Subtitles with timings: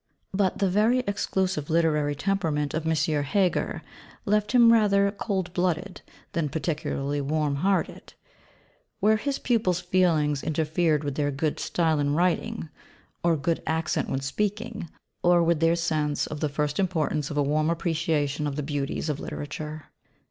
[0.33, 2.95] But the very exclusive literary temperament of M.
[3.23, 3.83] Heger
[4.25, 8.15] left him rather cold blooded than particularly warm hearted,
[8.99, 12.69] where his pupils' feelings interfered with their good style in writing;
[13.23, 14.89] or good accent when speaking;
[15.21, 19.07] or with their sense of the first importance of a warm appreciation of the beauties
[19.07, 19.91] of literature.